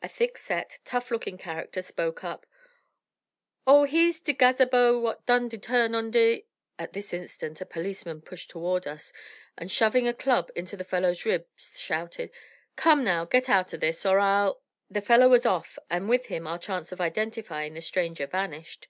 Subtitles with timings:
[0.00, 2.46] A thick set, tough looking character spoke up:
[3.66, 6.44] "Oh, he's de gazabo wot did the turn on de"
[6.78, 9.12] At this instant a policeman pushed toward us,
[9.56, 12.30] and, shoving a club into the fellow's ribs, shouted:
[12.76, 16.46] "Come, now, get out o' this, or I'll" The fellow was off, and with him
[16.46, 18.86] our chance of identifying the stranger vanished.